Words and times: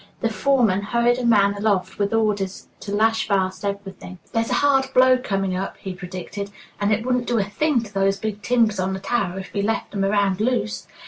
The 0.21 0.29
foreman 0.29 0.81
hurried 0.81 1.19
a 1.19 1.25
man 1.27 1.53
aloft 1.53 1.99
with 1.99 2.11
orders 2.11 2.69
to 2.79 2.91
lash 2.91 3.27
fast 3.27 3.63
everything. 3.63 4.17
"There's 4.33 4.49
a 4.49 4.55
hard 4.65 4.87
blow 4.95 5.19
coming 5.19 5.55
up," 5.55 5.77
he 5.77 5.93
predicted, 5.93 6.49
"and 6.79 6.91
it 6.91 7.05
'wouldn't 7.05 7.27
do 7.27 7.37
a 7.37 7.43
thing' 7.43 7.83
to 7.83 7.93
those 7.93 8.17
big 8.17 8.41
timbers 8.41 8.79
on 8.79 8.93
the 8.93 8.99
tower 8.99 9.37
if 9.37 9.53
we 9.53 9.61
left 9.61 9.93
'em 9.93 10.03
around 10.03 10.41
loose! 10.41 10.87